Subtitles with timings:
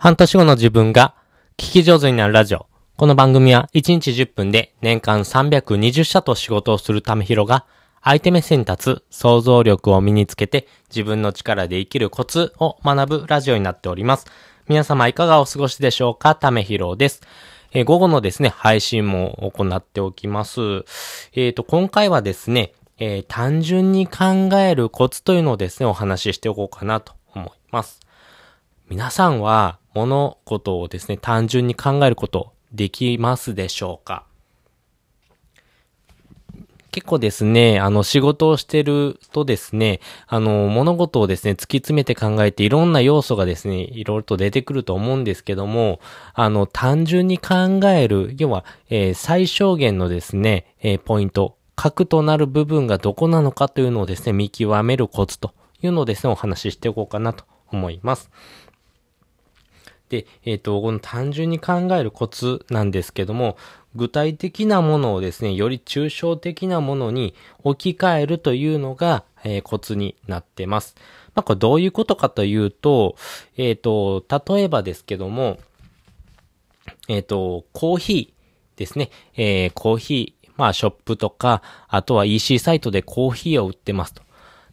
[0.00, 1.16] 半年後の自分が
[1.56, 2.68] 聞き上手になるラジオ。
[2.96, 7.66] この番組は1日10分で年間320社と仕事をするためひろが
[8.00, 14.26] 相手目線に立つ想像力を身につけて自分の力で生きるコツを学ぶラジオになっております。
[14.68, 16.36] 皆様いかがお過ごしでしょうか？
[16.36, 17.20] ためひろです。
[17.72, 20.60] えー、午後のですね、配信も行っておきます。
[20.60, 27.98] えっ、ー、と、今回はですね、えー、単純に考えるコツというのをですね、お話ししておこうかなと思います。
[28.88, 34.24] 皆さんは物事をですね、単純に考えることできますでしょうか？
[36.90, 46.00] 結構ですね、あの、仕事をしてるとですね、あの、物事をですね、突き詰めて考えていろんな要素がですね、いろいろと出てくると思うんですけども、
[46.32, 58.30] あの、単純に考える、要は、えー、最小限のですね、えー、ポイント、核となる部分がどこなのかというのをですね、見極めるコツというのをですね、お話ししておこうかなと思います。
[60.08, 63.56] で、えっ、ー、と、この単純に考えるコツなんですけども、
[63.94, 70.94] 具体的なものをですね、より抽象的なものに置き換えるというのが、えー、コツになってます。
[71.34, 73.16] まあ、これどういうことかというと、
[73.56, 75.58] えっ、ー、と、例えばですけども、
[77.08, 84.22] えっ、と、コーヒーですね、えー、コーヒー、まあ、ショップとか、あとは EC サイトでコーヒーを売ってますと。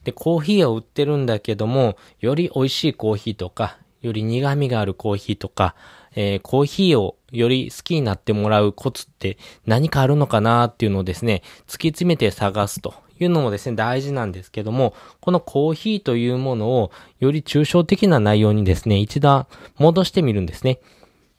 [0.04, 5.76] で、コーヒーを売ってるんだけども、より美味しいコーヒーとか、より苦味があるコーヒーとか、
[6.16, 19.48] えー、コーヒーをより好きになってもらうコツって何かあるのかなっていうのをですね、突き詰めて探すというのもですね、大事なんですけども、このコーヒーというものをより抽象的な内容にですね、一段
[19.78, 20.80] 戻してみるんですね。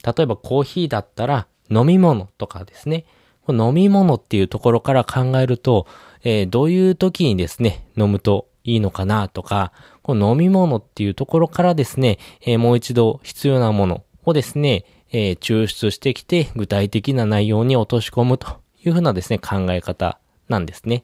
[0.04, 3.04] 例えばコーヒーだったら飲み物とかですね、
[3.48, 5.86] 飲み物っていうところから考えると、
[6.24, 9.72] えー、どういう時にですね、飲むといいのかなとか、
[10.06, 21.02] この飲み物っていうところからですね、え、もう一度必要なものをですね、え、抽出してきて具体的な内容に落とし込むというふうなですね、考え方なんですね。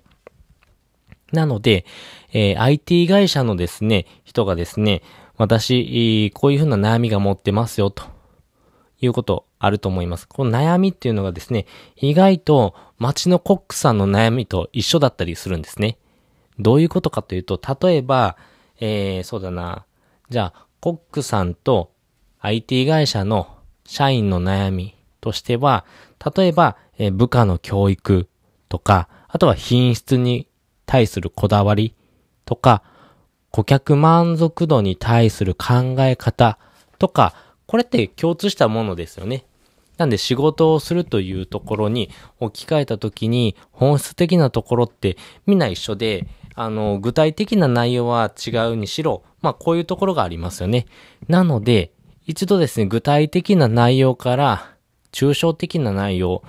[1.33, 1.85] なので、
[2.33, 5.03] え、IT 会社のですね、人がですね、
[5.37, 8.05] 私、こういうふうな悩みが持ってますよ、と
[9.01, 10.29] いうことあると思います。
[10.29, 15.99] この悩みっていうのがですね、意外と街のコックさんの悩みと一緒だったりするんですね。
[16.61, 18.37] どういうことかというと、例えば、
[18.85, 19.87] えー、そうだな。
[20.29, 21.93] じゃあ、コックさんと
[22.41, 25.85] IT 会社の社員の悩みとしては、
[26.37, 28.29] 例えば、えー、部下の教育
[28.69, 30.49] とか、あとは品質に
[30.85, 31.95] 対するこだわり
[32.45, 32.83] とか、
[33.53, 36.59] 顧客満足度に対する考え方
[36.99, 39.47] とか、これって共通したものですよね。
[39.97, 42.11] なんで仕事をするというところに
[42.41, 45.17] 置き換えたときに本質的なところって
[45.47, 50.87] みんな一緒で、あの、具体的な内容は違うにしろ、まあこういうところがありますよね。
[51.29, 51.93] なので、
[52.27, 54.75] 一度ですね、具体的な内容から
[55.13, 56.43] 抽象的な内容、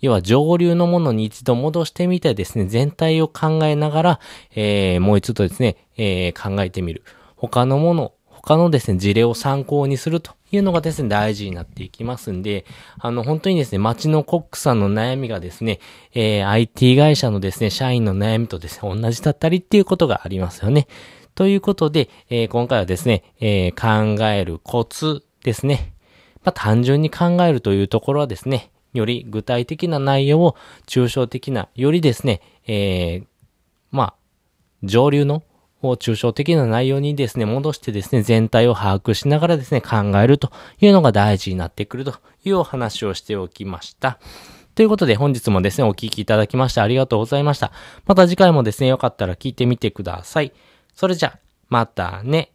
[0.00, 4.20] 要は上流のものに一度戻してみてですね、全体を考えながら、
[4.54, 7.04] えー、もう一度ですね、えー、考えてみる。
[7.36, 12.64] 他のもの、他のですね、事例を参考にするというのがですね、大事になっていきますんで、
[12.98, 15.80] あの、本当にですね、街のコックさんの悩みがですね、
[16.14, 20.86] えー、IT 会社のですね、社員の悩みとですね、同じだったりっていうことがありますよね。
[21.34, 25.92] ということで、えー、今回はですね、えー、考えるコツですね。
[26.44, 33.26] まあ、単純に考えるというところはですね、より具体的な内容を抽象的な、よりですね、えー、
[33.90, 34.14] まあ、
[34.82, 35.42] 上流の
[35.88, 40.50] を抽象的な内容にですね、戻してですね、全体を把握しながらですね、考えると
[40.80, 42.14] いうのが大事になってくると
[42.44, 44.18] いうお話をしておきました。
[44.74, 47.72] ということで本日もですね、お聴きいただきましてありがとうございました。
[48.06, 50.52] また次回もですね、よかったら聞いてみてください。
[50.94, 52.53] それじゃ、またね。